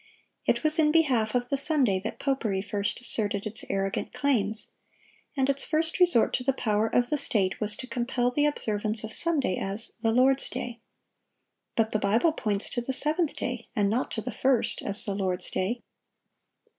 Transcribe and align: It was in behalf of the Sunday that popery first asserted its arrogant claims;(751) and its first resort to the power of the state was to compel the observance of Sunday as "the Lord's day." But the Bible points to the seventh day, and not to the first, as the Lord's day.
It 0.47 0.63
was 0.63 0.79
in 0.79 0.91
behalf 0.91 1.35
of 1.35 1.49
the 1.49 1.59
Sunday 1.59 1.99
that 1.99 2.17
popery 2.17 2.63
first 2.63 2.99
asserted 2.99 3.45
its 3.45 3.63
arrogant 3.69 4.13
claims;(751) 4.13 4.71
and 5.37 5.47
its 5.47 5.63
first 5.63 5.99
resort 5.99 6.33
to 6.33 6.43
the 6.43 6.53
power 6.53 6.87
of 6.87 7.11
the 7.11 7.19
state 7.19 7.61
was 7.61 7.75
to 7.75 7.85
compel 7.85 8.31
the 8.31 8.47
observance 8.47 9.03
of 9.03 9.13
Sunday 9.13 9.57
as 9.57 9.91
"the 10.01 10.09
Lord's 10.11 10.49
day." 10.49 10.79
But 11.75 11.91
the 11.91 11.99
Bible 11.99 12.31
points 12.31 12.71
to 12.71 12.81
the 12.81 12.93
seventh 12.93 13.33
day, 13.35 13.67
and 13.75 13.91
not 13.91 14.09
to 14.13 14.21
the 14.21 14.31
first, 14.33 14.81
as 14.81 15.05
the 15.05 15.13
Lord's 15.13 15.51
day. 15.51 15.83